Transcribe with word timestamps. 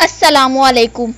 السلام 0.00 0.58
علیکم۔ 0.58 1.10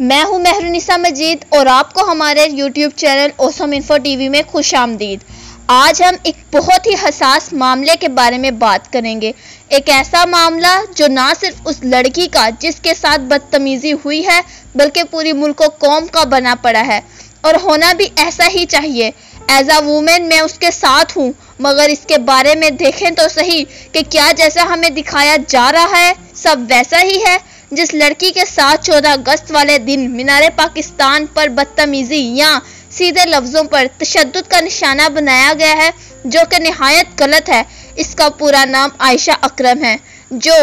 میں 0.00 0.24
ہوں 0.24 0.38
مہرنسا 0.38 0.96
مجید 0.96 1.44
اور 1.48 1.66
آپ 1.66 1.94
کو 1.94 2.10
ہمارے 2.10 2.46
YouTube 2.52 2.92
channel 2.96 3.28
awesome 3.36 3.70
info 3.72 3.96
TV 3.98 4.16
وی 4.16 4.28
میں 4.28 4.42
خوش 4.46 4.74
آمدید۔ 4.74 5.18
آج 5.66 6.02
ہم 6.02 6.14
ایک 6.22 6.54
بہت 6.54 6.86
ہی 6.86 6.94
حساس 7.04 7.52
معاملے 7.52 7.92
کے 8.00 8.08
بارے 8.08 8.38
میں 8.38 8.50
بات 8.50 8.92
کریں 8.92 9.20
گے۔ 9.20 9.32
ایک 9.68 9.90
ایسا 9.90 10.24
معاملہ 10.24 10.80
جو 10.96 11.06
نہ 11.06 11.32
صرف 11.40 11.54
اس 11.64 11.76
لڑکی 11.82 12.26
کا 12.26 12.48
جس 12.58 12.80
کے 12.80 12.94
ساتھ 12.94 13.20
بدتمیزی 13.20 13.92
ہوئی 13.92 14.26
ہے، 14.26 14.40
بلکہ 14.74 15.02
پوری 15.10 15.32
ملک 15.32 15.60
و 15.60 15.68
قوم 15.78 16.06
کا 16.06 16.24
بنا 16.24 16.54
پڑا 16.62 16.86
ہے۔ 16.86 17.00
اور 17.40 17.54
ہونا 17.62 17.92
بھی 17.92 18.06
ایسا 18.16 18.48
ہی 18.54 18.64
چاہیے۔ 18.64 19.10
ایز 19.48 19.70
اے 19.70 19.84
وومن 19.84 20.22
میں 20.22 20.40
اس 20.40 20.58
کے 20.58 20.70
ساتھ 20.70 21.18
ہوں، 21.18 21.32
مگر 21.58 21.88
اس 21.88 22.06
کے 22.06 22.18
بارے 22.18 22.54
میں 22.54 22.70
دیکھیں 22.70 23.10
تو 23.10 23.22
صحیح 23.30 23.64
کہ 23.92 24.00
کیا 24.10 24.32
جیسا 24.36 24.62
ہمیں 24.62 24.90
دکھایا 24.90 25.36
جا 25.48 25.72
رہا 25.72 25.98
ہے، 25.98 26.12
سب 26.34 26.56
ویسا 26.68 27.02
ہی 27.02 27.18
ہے۔ 27.26 27.49
جس 27.70 27.92
لڑکی 27.94 28.30
کے 28.32 28.44
ساتھ 28.44 28.84
چودہ 28.86 29.08
اگست 29.08 29.50
والے 29.50 29.78
دن 29.78 30.10
مینار 30.10 30.42
پاکستان 30.56 31.26
پر 31.34 31.48
بدتمیزی 31.48 32.22
یا 32.36 32.58
سیدھے 32.90 33.26
لفظوں 33.26 33.62
پر 33.64 33.86
تشدد 33.98 34.50
کا 34.50 34.60
نشانہ 34.60 35.08
بنایا 35.14 35.52
گیا 35.58 35.76
ہے، 35.76 35.90
جو 36.24 36.40
کہ 36.50 36.58
نہایت 36.58 37.20
غلط 37.20 37.50
ہے۔ 37.50 37.62
اس 37.96 38.14
کا 38.14 38.28
پورا 38.38 38.64
نام 38.64 38.90
عائشہ 38.98 39.36
اکرم 39.40 39.84
ہے، 39.84 39.96
جو 40.30 40.56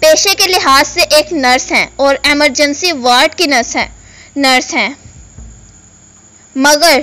پیشے 0.00 0.34
کے 0.34 0.46
لحاظ 0.46 0.88
سے 0.88 1.00
ایک 1.10 1.32
نرس 1.32 1.70
ہیں 1.72 1.86
اور 1.96 2.14
ایمرجنسی 2.22 2.92
وارڈ 2.92 3.34
کی 3.34 3.46
نرس 3.46 3.76
ہیں 3.76 3.88
نرس 4.36 4.74
ہیں۔ 4.74 4.88
مگر 6.56 7.00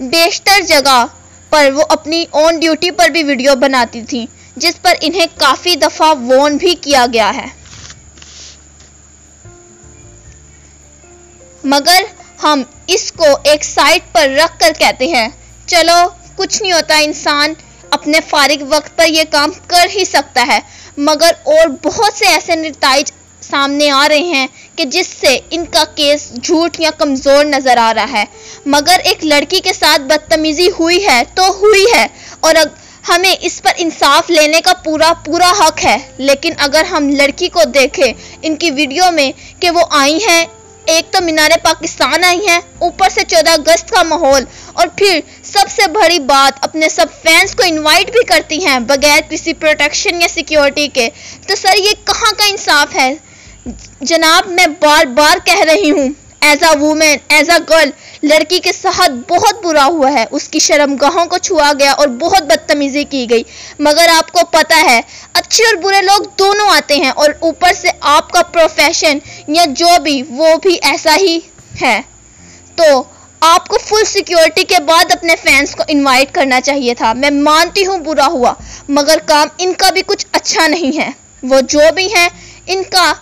بیشتر 0.00 0.60
جگہ 0.66 1.04
پر 1.50 1.70
وہ 1.74 1.84
اپنی 1.88 2.24
اون 2.30 2.58
ڈیوٹی 2.58 2.90
پر 2.90 3.08
بھی 3.08 3.22
ویڈیو 3.22 3.54
بناتی 3.56 4.02
تھیں، 4.02 4.26
جس 4.56 4.82
پر 4.82 4.94
انہیں 5.00 5.26
کافی 5.38 5.74
دفعہ 5.74 6.14
وون 6.20 6.56
بھی 6.56 6.74
کیا 6.74 7.06
گیا 7.12 7.30
ہے۔ 7.36 7.46
مگر 11.72 12.02
ہم 12.42 12.62
اس 12.86 13.10
کو 13.12 13.26
ایک 13.44 13.64
سائٹ 13.64 14.12
پر 14.12 14.28
رکھ 14.36 14.58
کر 14.60 14.72
کہتے 14.78 15.06
ہیں، 15.06 15.28
چلو، 15.66 15.98
کچھ 16.36 16.60
نہیں 16.62 16.72
ہوتا 16.72 16.98
انسان 16.98 17.54
اپنے 17.90 18.18
فارغ 18.28 18.62
وقت 18.70 18.96
پر 18.96 19.08
یہ 19.08 19.24
کام 19.30 19.50
کر 19.66 19.86
ہی 19.96 20.04
سکتا 20.04 20.46
ہے۔ 20.48 20.58
مگر 20.98 21.32
اور 21.46 21.68
بہت 21.84 22.18
سے 22.18 22.26
ایسے 22.26 22.54
نتائج 22.56 23.12
سامنے 23.42 23.90
آ 23.90 24.06
رہے 24.08 24.18
ہیں 24.18 24.46
کہ 24.76 24.84
جس 24.94 25.06
سے 25.20 25.38
ان 25.50 25.64
کا 25.64 25.84
کیس 25.96 26.28
جھوٹ 26.34 26.80
یا 26.80 26.90
کمزور 26.98 27.44
نظر 27.44 27.76
آ 27.78 27.92
رہا 27.94 28.12
ہے۔ 28.12 28.24
مگر 28.66 29.00
ایک 29.04 29.24
لڑکی 29.24 29.60
کے 29.60 29.72
ساتھ 29.72 30.02
بدتمیزی 30.08 30.68
ہوئی 30.78 31.04
ہے 31.06 31.22
تو 31.34 31.48
ہوئی 31.60 31.84
ہے، 31.94 32.06
اور 32.40 32.54
ہمیں 33.04 33.34
اس 33.40 33.62
پر 33.62 33.72
انصاف 33.76 34.30
لینے 34.30 34.60
کا 34.60 34.72
پورا 34.84 35.12
پورا 35.24 35.50
حق 35.60 35.84
ہے۔ 35.84 35.96
لیکن 36.18 36.52
اگر 36.58 36.84
ہم 36.84 37.08
لڑکی 37.10 37.48
کو 37.48 37.64
دیکھیں، 37.74 38.12
ان 38.42 38.56
کی 38.56 38.70
ویڈیو 38.70 39.10
میں 39.12 39.30
کہ 39.60 39.70
وہ 39.70 39.82
آئی 39.98 40.18
ہیں 40.28 40.44
ایک 40.88 41.12
تو 41.12 41.24
مینار 41.24 41.50
پاکستان 41.62 42.24
آئی 42.24 42.48
ہیں، 42.48 42.60
اوپر 42.78 43.08
سے 43.08 43.20
چودہ 43.28 43.50
اگست 43.50 43.90
کا 43.90 44.02
ماحول، 44.02 44.44
اور 44.72 44.86
پھر 44.96 45.20
سب 45.42 45.70
سے 45.70 45.88
بڑی 45.88 46.18
بات، 46.18 46.58
اپنے 46.60 46.88
سب 46.88 47.06
فینس 47.22 47.54
کو 47.54 47.62
انوائٹ 47.66 48.10
بھی 48.10 48.24
کرتی 48.24 48.66
ہیں، 48.66 48.78
بغیر 48.78 49.20
کسی 49.30 49.52
پروٹیکشن 49.52 50.22
یا 50.22 50.28
سیکیورٹی 50.28 50.88
کے۔ 50.88 51.08
تو 51.46 51.54
سر، 51.54 51.76
یہ 51.76 51.92
کہاں 52.04 52.32
کا 52.38 52.46
انصاف 52.46 52.96
ہے؟ 52.96 53.14
جناب، 54.00 54.48
میں 54.48 54.66
بار 54.66 55.04
بار 55.04 55.46
کہہ 55.46 55.64
رہی 55.64 55.90
ہوں۔ 55.90 56.08
As 56.40 56.62
a 56.62 56.78
woman 56.78 57.16
as 57.28 57.50
a 57.50 57.56
girl 57.68 57.90
لڑکی 58.22 58.58
کے 58.58 58.72
ساتھ 58.72 59.10
بہت 59.28 59.64
برا 59.64 59.84
ہوا 59.84 60.12
ہے۔ 60.12 60.24
اس 60.30 60.48
کی 60.48 60.58
شرم 60.58 60.96
گاہوں 60.96 61.26
کو 61.26 61.38
چھوا 61.38 61.72
گیا 61.78 61.92
اور 61.92 62.08
بہت 62.08 62.42
بدتمیزی 62.42 63.04
کی 63.04 63.26
گئی۔ 63.30 63.42
مگر 63.78 64.08
آپ 64.16 64.32
کو 64.32 64.40
پتا 64.50 64.82
ہے، 64.82 65.00
اچھے 65.32 65.64
اور 65.64 65.74
برے 65.74 66.02
لوگ 66.02 66.22
دونوں 66.38 66.70
آتے 66.70 66.96
ہیں 66.96 67.10
اور 67.10 67.30
اوپر 67.40 67.72
سے 67.72 67.88
آپ 68.00 68.30
کا 68.30 68.42
پروفیشن 68.42 69.18
یا 69.48 69.64
جو 69.68 69.88
بھی، 70.02 70.22
وہ 70.28 70.56
بھی 70.62 70.78
ایسا 70.82 71.16
ہی 71.16 71.38
ہے۔ 71.82 72.00
تو 72.74 73.02
آپ 73.40 73.68
کو 73.68 73.78
فل 73.84 74.04
سیکیورٹی 74.04 74.64
کے 74.64 74.80
بعد 74.80 75.12
اپنے 75.12 75.34
فینس 75.42 75.74
کو 75.76 75.82
انوائٹ 75.88 76.34
کرنا 76.34 76.60
چاہیے 76.60 76.94
تھا۔ 76.94 77.12
میں 77.12 77.30
مانتی 77.30 77.86
ہوں 77.86 77.98
برا 77.98 78.26
ہوا، 78.26 78.52
مگر 78.88 79.18
کام 79.26 79.48
ان 79.58 79.72
کا 79.72 79.90
بھی 79.90 80.02
کچھ 80.06 80.26
اچھا 80.32 80.66
نہیں 80.66 80.98
ہے۔ 80.98 81.10
وہ 81.42 81.60
جو 81.60 81.80
بھی 81.94 82.14
ہیں، 82.14 82.28
ان 82.66 82.82
کا 82.82 83.12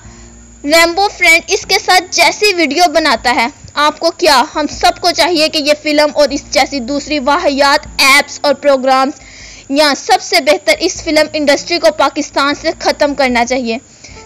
ریمبو 0.66 1.06
فرینڈ 1.10 1.50
اس 1.50 1.64
کے 1.66 1.78
ساتھ 1.78 2.04
جیسی 2.12 2.52
ویڈیو 2.54 2.84
بناتا 2.92 3.34
ہے 3.34 3.46
آپ 3.80 3.98
کو 3.98 4.10
کیا 4.16 4.42
ہم 4.54 4.66
سب 4.70 5.00
کو 5.00 5.10
چاہیے 5.12 5.48
کہ 5.48 5.58
یہ 5.58 5.72
فلم 5.82 6.10
اور 6.14 6.28
اس 6.30 6.44
جیسی 6.50 6.80
دوسری 6.82 7.18
واحیات 7.24 7.86
ایپس 7.98 8.38
اور 8.42 8.54
پروگرامز 8.56 9.20
یا 9.70 9.92
سب 9.96 10.22
سے 10.22 10.40
بہتر 10.42 10.74
اس 10.80 11.02
فلم 11.02 11.26
انڈسٹری 11.32 11.78
کو 11.78 11.92
پاکستان 11.98 12.54
سے 12.54 12.70
ختم 12.80 13.14
کرنا 13.14 13.44
چاہیے 13.46 13.78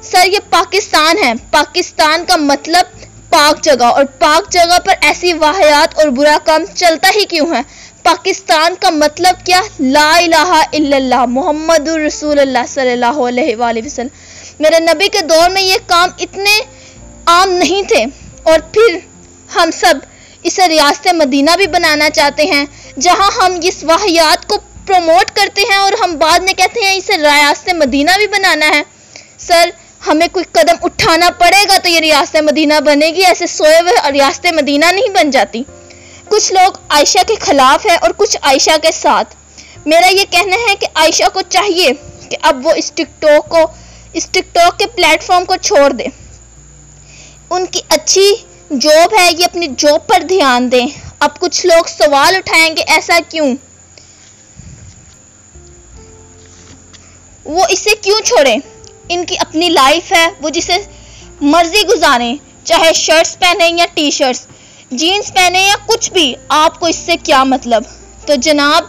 سر 0.02 0.26
یہ 0.26 0.48
پاکستان 0.50 1.18
ہے 1.18 1.32
پاکستان 1.50 2.24
کا 2.28 2.36
مطلب 2.44 2.98
پاک 3.30 3.62
جگہ 3.62 3.84
اور 3.86 4.04
پاک 4.18 4.50
جگہ 4.52 4.78
پر 4.84 4.94
ایسی 5.02 5.32
واحیات 5.40 5.98
اور 5.98 6.08
برا 6.14 6.36
کام 6.44 6.64
چلتا 6.74 7.10
ہی 7.16 7.24
کیوں 7.26 7.46
ہے 7.48 7.62
پاکستان 8.04 8.74
کا 8.80 8.90
مطلب 8.94 9.44
کیا 9.46 9.60
لا 9.80 10.10
الہ 10.14 10.50
الا 10.52 10.96
اللہ 10.96 11.24
محمد 11.30 11.88
الرسول 11.88 12.38
اللہ 12.40 12.66
صلی 12.68 12.92
اللہ 12.92 13.20
علیہ 13.24 13.56
وآلہ 13.56 13.86
وسلم 13.86 14.29
میرے 14.60 14.78
نبی 14.78 15.08
کے 15.08 15.20
دور 15.20 15.50
میں 15.50 15.62
یہ 15.62 15.74
کام 15.86 16.08
اتنے 16.18 16.60
عام 17.26 17.52
نہیں 17.52 17.82
تھے۔ 17.82 18.04
اور 18.42 18.58
پھر 18.58 18.98
ہم 19.54 19.70
سب 19.70 19.94
اسے 20.42 20.68
ریاست 20.68 21.08
مدینہ 21.12 21.56
بھی 21.56 21.66
بنانا 21.66 22.10
چاہتے 22.10 22.44
ہیں، 22.44 22.64
جہاں 23.00 23.30
ہم 23.42 23.54
اس 23.62 23.84
واحیات 23.84 24.48
کو 24.48 24.58
پروموٹ 24.86 25.30
کرتے 25.36 25.62
ہیں 25.62 25.76
اور 25.76 25.92
ہم 26.00 26.18
بعد 26.18 26.38
میں 26.38 26.52
کہتے 26.52 26.80
ہیں 26.80 26.96
اسے 26.96 27.16
ریاست 27.16 27.70
مدینہ 27.74 28.10
بھی 28.16 28.26
بنانا 28.26 28.68
ہے۔ 28.68 28.82
سر، 29.38 29.70
ہمیں 30.06 30.28
کوئی 30.32 30.44
قدم 30.52 30.74
اٹھانا 30.82 31.30
پڑے 31.38 31.64
گا 31.68 31.78
تو 31.78 31.88
یہ 31.88 32.00
ریاست 32.00 32.36
مدینہ 32.36 32.74
بنے 32.80 33.06
گی، 33.06 33.24
ایسے 33.24 33.46
سوئے 33.46 33.80
ہوئے 33.80 34.12
ریاست 34.12 34.46
مدینہ 34.46 34.84
نہیں 34.84 35.08
بن 35.08 35.30
جاتی۔ 35.30 35.62
کچھ 36.28 36.52
لوگ 36.52 36.72
عائشہ 36.88 37.18
کے 37.28 37.34
خلاف 37.40 37.86
ہے 37.86 37.96
اور 38.00 38.10
کچھ 38.16 38.36
عائشہ 38.42 38.76
کے 38.82 38.92
ساتھ۔ 38.92 39.34
میرا 39.86 40.06
یہ 40.06 40.24
کہنا 40.30 40.56
ہے 40.70 40.74
کہ 40.74 40.86
عائشہ 40.94 41.24
کو 41.32 41.40
چاہیے 41.48 41.88
کہ 42.30 42.36
اب 42.42 42.66
وہ 42.66 42.72
اس 42.76 42.92
ٹک 42.92 43.22
ٹاک 43.22 43.48
کو 43.48 43.58
اس 44.12 44.28
ٹک 44.30 44.54
ٹاک 44.54 44.78
کے 44.78 44.86
پلیٹ 44.86 45.22
فارم 45.22 45.44
کو 45.44 45.54
چھوڑ 45.56 45.90
دے 45.90 46.04
ان 47.50 47.66
کی 47.66 47.80
اچھی 47.88 48.34
جاب 48.80 49.14
ہے، 49.18 49.30
یہ 49.38 49.44
اپنی 49.44 49.66
جاب 49.76 50.06
پر 50.06 50.20
دھیان 50.20 50.72
دیں۔ 50.72 50.86
اب 51.18 51.40
کچھ 51.40 51.66
لوگ 51.66 51.88
سوال 51.88 52.36
اٹھائیں 52.36 52.76
گے، 52.76 52.82
ایسا 52.82 53.18
کیوں؟ 53.28 53.54
وہ 57.44 57.64
اسے 57.68 57.90
کیوں 58.00 58.20
چھوڑیں؟ 58.20 58.58
ان 59.08 59.24
کی 59.26 59.36
اپنی 59.38 59.68
لائف 59.68 60.12
ہے، 60.12 60.28
وہ 60.40 60.50
جسے 60.50 60.76
مرضی 61.40 61.82
گزاریں، 61.82 62.36
چاہے 62.64 62.92
شرٹس 62.92 63.38
پہنے 63.38 63.70
یا 63.78 63.86
ٹی 63.94 64.10
شرٹس 64.10 64.46
جینز 64.90 65.32
پہنے 65.32 65.62
یا 65.62 65.74
کچھ 65.86 66.12
بھی۔ 66.12 66.34
آپ 66.48 66.80
کو 66.80 66.86
اس 66.86 66.96
سے 66.96 67.16
کیا 67.16 67.44
مطلب؟ 67.44 67.82
تو 68.26 68.34
جناب 68.34 68.84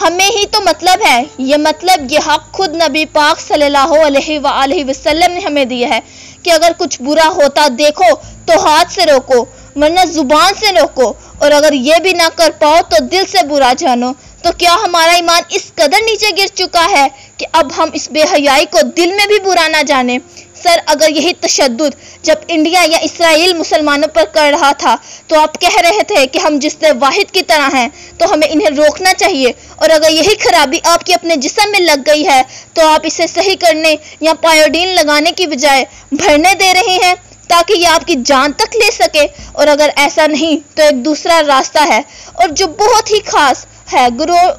ہمیں 0.00 0.26
ہی 0.26 0.44
تو 0.50 0.60
مطلب 0.60 1.06
ہے۔ 1.06 1.22
یہ 1.38 1.56
مطلب 1.56 2.12
یہ 2.12 2.18
حق 2.26 2.52
خود 2.52 2.74
نبی 2.82 3.04
پاک 3.12 3.40
صلی 3.40 3.64
اللہ 3.64 3.92
علیہ 4.06 4.38
وآلہ 4.40 4.84
وسلم 4.88 5.32
نے 5.32 5.40
ہمیں 5.40 5.64
دیا 5.64 5.88
ہے 5.88 6.00
کہ 6.42 6.50
اگر 6.50 6.72
کچھ 6.78 7.00
برا 7.02 7.28
ہوتا 7.36 7.66
دیکھو 7.78 8.14
تو 8.46 8.52
ہاتھ 8.64 8.92
سے 8.92 9.04
روکو، 9.06 9.44
ورنہ 9.76 10.04
زبان 10.12 10.54
سے 10.54 10.72
روکو۔ 10.72 11.12
اور 11.38 11.50
اگر 11.50 11.72
یہ 11.72 11.96
بھی 12.02 12.12
نہ 12.12 12.28
کر 12.36 12.50
پاؤ 12.58 12.80
تو 12.90 13.04
دل 13.04 13.24
سے 13.28 13.46
برا 13.46 13.72
جانو۔ 13.78 14.12
تو 14.42 14.50
کیا 14.58 14.74
ہمارا 14.84 15.12
ایمان 15.12 15.42
اس 15.50 15.64
قدر 15.74 16.00
نیچے 16.04 16.30
گر 16.38 16.46
چکا 16.54 16.86
ہے 16.90 17.06
کہ 17.36 17.46
اب 17.52 17.70
ہم 17.76 17.88
اس 17.92 18.08
بے 18.10 18.22
حیائی 18.32 18.64
کو 18.70 18.80
دل 18.96 19.12
میں 19.16 19.26
بھی 19.26 19.38
برا 19.44 19.66
نہ 19.68 19.82
جانے 19.86 20.18
سر، 20.62 20.78
اگر 20.86 21.08
یہی 21.10 21.32
تشدد 21.40 22.22
جب 22.22 22.34
انڈیا 22.48 22.84
یا 22.88 22.98
اسرائیل 22.98 23.52
مسلمانوں 23.54 24.08
پر 24.08 24.22
کر 24.32 24.52
رہا 24.52 24.72
تھا، 24.72 24.96
تو 25.26 25.40
آپ 25.40 25.60
کہہ 25.60 25.80
رہے 25.80 26.02
تھے 26.02 26.26
کہ 26.26 26.38
ہم 26.38 26.58
جس 26.58 26.76
سے 26.80 26.86
واحد 27.00 27.30
کی 27.32 27.42
طرح 27.42 27.68
ہیں، 27.76 27.88
تو 28.18 28.32
ہمیں 28.32 28.48
انہیں 28.50 28.68
روکنا 28.68 29.14
چاہیے۔ 29.14 29.52
اور 29.76 29.90
اگر 29.90 30.10
یہی 30.10 30.34
خرابی 30.38 30.78
آپ 30.84 31.04
کی 31.04 31.14
اپنے 31.14 31.36
جسم 31.36 31.70
میں 31.70 31.80
لگ 31.80 32.00
گئی 32.06 32.26
ہے، 32.26 32.42
تو 32.74 32.86
آپ 32.86 33.00
اسے 33.04 33.26
صحیح 33.26 33.56
کرنے 33.60 33.96
یا 34.20 34.34
پایوڈین 34.34 34.88
لگانے 34.88 35.32
کی 35.32 35.46
بجائے 35.46 35.84
بھرنے 36.12 36.54
دے 36.54 36.74
رہے 36.74 36.98
ہیں 37.04 37.14
تاکہ 37.48 37.72
یہ 37.72 37.86
آپ 37.86 38.06
کی 38.06 38.14
جان 38.24 38.52
تک 38.52 38.76
لے 38.76 38.90
سکے۔ 38.90 39.26
اور 39.52 39.66
اگر 39.66 39.90
ایسا 39.96 40.26
نہیں، 40.26 40.76
تو 40.76 40.82
ایک 40.82 41.04
دوسرا 41.04 41.42
راستہ 41.46 41.78
ہے۔ 41.88 42.00
اور 42.32 42.48
جو 42.48 42.66
بہت 42.66 43.10
ہی 43.10 43.20
خاص 43.26 43.66
ہے 43.92 44.08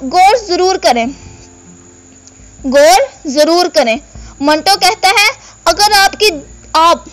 غور 0.01 0.35
ضرور 0.47 0.75
کریں۔ 0.75 1.05
غور 2.63 3.01
ضرور 3.25 3.65
کریں۔ 3.65 3.97
منٹو 4.39 4.77
کہتا 4.79 5.09
ہے، 5.09 5.27
اگر 5.65 5.97
آپ 5.97 6.19
کی 6.19 6.29
آپ 6.73 7.07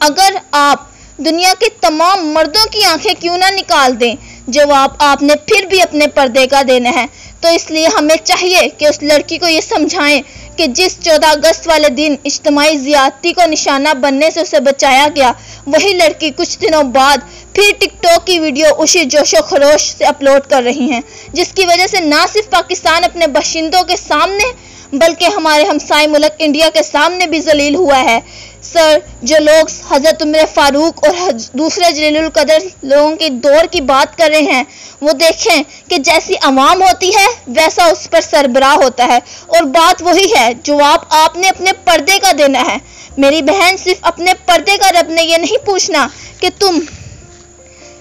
اگر 0.00 0.36
آپ 0.50 0.86
دنیا 1.18 1.52
کے 1.58 1.66
تمام 1.80 2.26
مردوں 2.32 2.64
کی 2.70 2.84
آنکھیں 2.84 3.14
کیوں 3.20 3.36
نہ 3.36 3.50
نکال 3.50 3.98
دیں؟ 4.00 4.14
جواب، 4.48 4.90
آپ 4.98 5.22
نے 5.22 5.34
پھر 5.46 5.66
بھی 5.66 5.80
اپنے 5.82 6.06
پردے 6.06 6.46
کا 6.46 6.62
دینا 6.68 6.90
ہے۔ 6.90 7.06
تو 7.40 7.48
اس 7.48 7.70
لیے 7.70 7.88
ہمیں 7.98 8.16
چاہیے 8.24 8.68
کہ 8.78 8.86
اس 8.86 9.02
لڑکی 9.02 9.38
کو 9.38 9.48
یہ 9.48 9.60
سمجھائیں 9.60 10.20
کہ 10.56 10.66
جس 10.66 10.96
چودہ 11.00 11.26
اگست 11.26 11.68
والے 11.68 11.88
دن 11.88 12.14
اجتماعی 12.24 12.76
زیادتی 12.76 13.32
کو 13.32 13.46
نشانہ 13.46 13.88
بننے 14.00 14.30
سے 14.30 14.40
اسے 14.40 14.60
بچایا 14.60 15.06
گیا، 15.16 15.32
وہی 15.66 15.92
لڑکی 15.92 16.30
کچھ 16.36 16.58
دنوں 16.60 16.84
بعد 16.94 17.18
پھر 17.54 17.70
ٹک 17.78 18.02
ٹاک 18.02 18.26
کی 18.26 18.38
ویڈیو 18.38 18.66
اسی 18.78 19.04
جوش 19.04 19.34
و 19.34 19.42
خروش 19.42 19.82
سے 19.96 20.04
اپلوڈ 20.04 20.50
کر 20.50 20.62
رہی 20.62 20.90
ہیں، 20.92 21.00
جس 21.32 21.52
کی 21.54 21.66
وجہ 21.66 21.86
سے 21.86 22.00
نہ 22.00 22.24
صرف 22.32 22.50
پاکستان 22.50 23.04
اپنے 23.04 23.26
باشندوں 23.36 23.82
کے 23.82 23.96
سامنے 23.96 24.44
بلکہ 24.92 25.24
ہمارے 25.24 25.64
ہمسائے 25.64 26.06
ملک 26.06 26.34
انڈیا 26.38 26.68
کے 26.74 26.82
سامنے 26.82 27.26
بھی 27.26 27.40
ذلیل 27.40 27.74
ہوا 27.74 28.00
ہے۔ 28.00 28.20
سر، 28.62 28.98
جو 29.22 29.36
لوگ 29.38 29.94
حضرت 29.94 30.22
عمر 30.22 30.38
فاروق 30.54 31.08
اور 31.08 31.30
دوسرے 31.52 31.92
جلیل 31.92 32.16
القدر 32.16 32.58
لوگوں 32.82 33.16
کی 33.16 33.28
دور 33.28 33.66
کی 33.66 33.80
بات 33.80 34.18
کر 34.18 34.28
رہے 34.28 34.40
ہیں، 34.40 34.62
وہ 35.00 35.12
دیکھیں 35.12 35.62
کہ 35.88 35.98
جیسی 35.98 36.34
عوام 36.42 36.82
ہوتی 36.82 37.08
ہے، 37.08 37.26
ویسا 37.46 37.84
اس 37.84 38.10
پر 38.10 38.20
سربراہ 38.20 38.74
ہوتا 38.74 39.04
ہے۔ 39.04 39.18
اور 39.46 39.62
بات 39.62 40.02
وہی 40.02 40.26
ہے، 40.38 40.52
جواب 40.62 40.98
آپ 41.10 41.36
نے 41.36 41.48
اپنے 41.48 41.72
پردے 41.84 42.18
کا 42.18 42.32
دینا 42.38 42.60
ہے۔ 42.60 42.76
میری 43.18 43.42
بہن 43.42 43.76
صرف 43.76 43.96
اپنے 44.00 44.32
پردے 44.46 44.76
کا 44.76 44.92
رب 44.92 45.10
نے 45.10 45.22
یہ 45.22 45.36
نہیں 45.36 45.66
پوچھنا 45.66 46.08
کہ 46.40 46.48
تم 46.58 46.78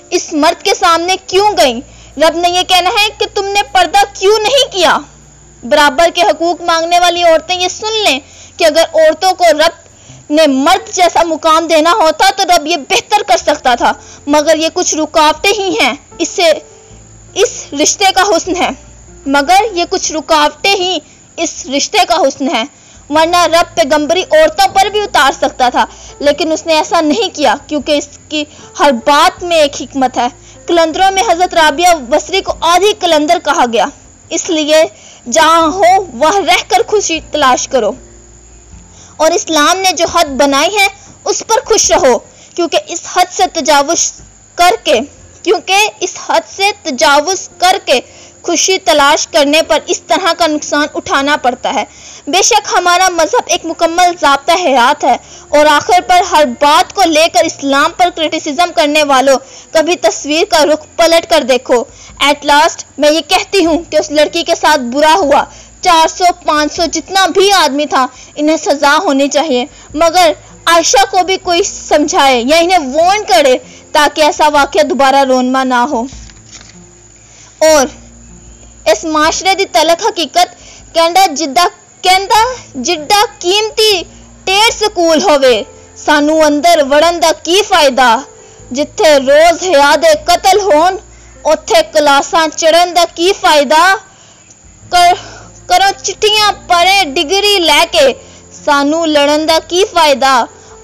اس 0.10 0.34
مرد 0.34 0.64
کے 0.64 0.74
سامنے 0.74 1.16
کیوں 1.28 1.52
گئی 1.58 1.82
رب 2.18 2.38
نے 2.38 2.50
یہ 2.50 2.62
کہنا 2.68 2.90
ہے 2.90 3.08
کہ 3.18 3.26
تم 3.34 3.46
نے 3.46 3.62
پردہ 3.72 4.04
کیوں 4.20 4.40
نہیں 4.40 4.72
کیا؟ 4.72 4.98
برابر 5.64 6.10
کے 6.14 6.22
حقوق 6.22 6.62
مانگنے 6.62 7.00
والی 7.00 7.24
عورتیں 7.24 7.62
یہ 7.62 7.68
سن 7.68 7.94
لیں 8.04 8.20
کہ 8.58 8.66
اگر 8.66 8.84
عورتوں 8.94 9.32
کو 9.32 9.44
رب 9.44 9.88
نے 10.30 10.48
مرد 10.48 10.96
جیسا 10.96 11.24
مقام 11.24 11.68
دینا 11.68 11.92
ہوتا 11.92 12.30
تو 12.36 12.44
رب 12.44 12.68
یہ 12.68 12.78
بہتر 12.78 13.24
کر 13.28 13.38
سکتا 13.38 13.76
تھا، 13.76 13.94
مگر 14.28 14.56
یہ 14.56 14.68
کچھ 14.74 14.96
رکاوٹیں 14.96 15.54
ہی 15.60 15.76
ہیں۔ 15.82 15.94
اس 16.18 16.30
سے، 16.30 16.52
اس 17.34 17.66
رشتے 17.82 18.06
کا 18.16 18.22
حسن 18.22 18.56
ہے۔ 18.56 18.70
مگر 19.26 19.64
یہ 19.74 19.86
کچھ 19.90 20.12
رکاوٹیں 20.12 20.76
ہی 20.76 20.98
اس 21.38 21.66
رشتے 21.78 21.98
کا 22.08 22.16
حسن 22.16 22.56
ہے 22.56 22.64
ورنہ 23.10 23.44
رب 23.44 23.76
پیغمبری 23.76 24.22
عورتوں 24.22 24.68
پر 24.68 24.86
بھی 24.86 25.00
اتار 25.00 25.32
سکتا 25.32 25.70
تھا۔ 25.70 25.86
لیکن 26.20 26.52
اس 26.52 26.66
نے 26.66 26.74
ایسا 26.74 27.02
نہیں 27.02 27.36
کیا 27.36 27.56
کیونکہ 27.68 27.92
اس 27.92 28.08
کی 28.30 28.44
ہر 28.80 28.92
بات 28.92 29.44
میں 29.44 29.58
ایک 29.58 29.82
حکمت 29.82 30.18
ہے۔ 30.18 30.28
کلندروں 30.68 31.12
میں 31.12 31.24
حضرت 31.32 31.54
رابعہ 31.54 31.94
بصری 31.96 32.42
کو 32.42 32.54
آدھی 32.62 32.94
کلندر 33.00 33.38
کہا 33.46 33.66
گیا۔ 33.74 33.86
اس 34.30 34.50
لیے 34.50 34.84
جہاں 35.32 35.68
ہو 35.68 36.02
وہ 36.14 36.32
رہ 36.46 36.62
کر 36.68 36.82
خوشی 36.88 37.20
تلاش 37.32 37.68
کرو۔ 37.68 37.92
اور 39.18 39.32
اسلام 39.32 39.78
نے 39.78 39.92
جو 39.92 40.06
حد 40.14 40.26
بنائی 40.26 40.78
ہے، 40.78 40.88
اس 41.26 41.44
پر 41.48 41.56
خوش 41.66 41.92
رہو، 41.92 42.20
کیونکہ 42.56 42.80
اس 42.88 43.02
حد 43.14 43.26
سے 43.32 43.44
تجاوز 43.54 44.12
کر 44.56 44.76
کے، 44.84 45.00
کیونکہ 45.44 45.90
اس 46.00 46.16
حد 46.28 46.50
سے 46.50 46.72
تجاوز 46.84 47.50
کر 47.58 47.78
کے 47.86 48.00
خوشی 48.48 48.78
تلاش 48.78 49.28
کرنے 49.28 49.62
پر 49.62 49.80
اس 49.88 50.02
طرح 50.02 50.34
کا 50.34 50.48
نقصان 50.48 50.88
اٹھانا 50.94 51.38
پڑتا 51.38 51.74
ہے۔ 51.74 51.84
بے 52.28 52.42
شک 52.42 52.68
ہمارا 52.78 53.10
مذہب 53.10 53.44
ایک 53.46 53.66
مکمل 53.66 54.12
ضابطہ 54.22 54.52
حیات 54.66 55.04
ہے 55.04 55.18
اور 55.50 55.66
آخر 55.66 56.00
پر 56.08 56.22
ہر 56.32 56.46
بات 56.46 56.94
کو 56.94 57.04
لے 57.04 57.26
کر 57.34 57.44
اسلام 57.44 57.92
پر 57.98 58.10
کرٹیسزم 58.16 58.70
کرنے 58.76 59.04
والوں 59.04 59.38
کبھی 59.72 59.96
تصویر 59.96 60.44
کا 60.50 60.66
رخ 60.66 60.86
پلٹ 60.96 61.30
کر 61.30 61.44
دیکھو۔ 61.44 61.84
ایٹ 62.20 62.46
لاسٹ 62.46 62.86
میں 62.98 63.12
یہ 63.12 63.22
کہتی 63.28 63.66
ہوں 63.66 63.84
کہ 63.90 63.98
اس 63.98 64.12
لڑکی 64.12 64.44
کے 64.44 64.56
ساتھ 64.56 64.82
برا 64.82 65.14
ہوا۔ 65.14 65.44
چار 65.82 66.08
سو، 66.08 66.26
پانچ 66.46 66.74
سو 66.74 66.86
جتنا 66.86 67.26
بھی 67.26 67.52
آدمی 67.52 67.86
تھا، 67.86 68.08
انہیں 68.36 68.58
سزا 68.58 68.98
ہونی 69.04 69.28
چاہیے۔ 69.28 69.66
مگر 69.94 70.32
عائشہ 70.66 71.04
کو 71.12 71.24
بھی 71.24 71.38
کوئی 71.38 71.64
سمجھائے 71.64 72.44
یا 72.48 72.58
انہیں 72.58 72.94
وارن 72.94 73.24
کرے 73.24 73.58
تاکہ 73.92 74.22
ایسا 74.22 74.48
واقعہ 74.48 74.84
دوبارہ 74.84 75.24
رونما 75.24 75.64
نہ 75.64 75.82
ہو۔ 75.92 76.04
اور 77.60 77.88
اس 78.92 79.04
معاشرے 79.14 79.54
دی 79.60 79.66
تلک 79.72 80.06
حقیقت 80.08 80.56
کہندا 80.94 81.26
جدہ 81.40 81.68
کہندا 82.04 82.42
جڈا 82.88 83.22
قیمتی 83.40 83.92
ٹیڑ 84.46 84.70
سکول 84.74 85.22
ہوئے 85.24 85.62
سانو 86.06 86.36
اندر 86.46 86.82
وڑن 86.90 87.22
دا 87.22 87.32
کی 87.44 87.62
فائدہ؟ 87.68 88.10
جتھے 88.76 89.10
روز 89.28 89.64
حیاد 89.64 90.06
قتل 90.26 90.60
ہون، 90.62 90.98
اوتھے 91.44 91.82
کلاساں 91.94 92.48
چڑھن 92.56 92.96
دا 92.96 93.04
کی 93.16 93.32
فائدہ؟ 93.42 93.84
کر 94.92 95.14
کرو 95.70 95.90
چٹیاں 96.04 96.52
پڑے 96.68 96.98
ڈگری 97.16 97.58
لے 97.60 97.84
کے 97.92 98.08
سانو 98.64 99.06
لڑن 99.06 99.48
دا 99.50 99.58
کی 99.68 99.84
فائدہ؟ 99.94 100.34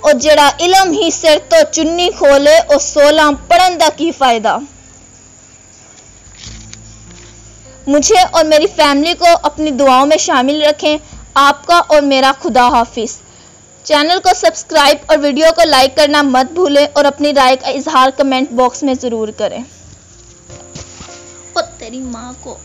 اور 0.02 0.14
جڑا 0.24 0.50
علم 0.60 0.92
ہی 0.92 1.10
سر 1.22 1.38
تو 1.50 1.58
چنی 1.72 2.10
کھولے 2.18 2.58
اور 2.58 2.80
سولہ 2.92 3.30
پڑھن 3.48 3.80
دا 3.80 3.90
کی 3.98 4.12
فائدہ؟ 4.18 4.58
مجھے 7.88 8.16
اور 8.32 8.46
میری 8.46 8.68
فیملی 8.76 9.14
کو 9.14 9.26
اپنی 9.44 9.72
دعاؤں 9.72 10.06
میں 10.06 10.18
شامل 10.18 10.62
رکھیں۔ 10.62 10.98
آپ 11.34 11.68
کا 11.68 11.82
اور 11.88 12.02
میرا 12.02 12.32
خدا 12.44 12.68
حافظ۔ 12.68 13.20
چینل 13.84 14.20
کو 14.24 14.30
سبسکرائب 14.36 14.98
اور 15.06 15.18
ویڈیو 15.18 15.46
کو 15.56 15.62
لائک 15.70 15.96
کرنا 15.96 16.22
مت 16.22 16.52
بھولیں 16.52 16.88
اور 16.94 17.06
اپنی 17.06 17.34
رائے 17.34 17.56
کا 17.56 17.68
اظہار 17.68 18.10
کمنٹ 18.18 18.52
باکس 18.52 18.84
میں 18.84 18.94
ضرور 19.02 19.28
کریں۔ 19.38 19.64
اور 21.54 21.64
تیری 21.78 22.00
ماں 22.00 22.34
کو 22.42 22.58